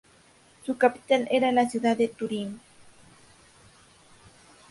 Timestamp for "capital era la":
0.79-1.69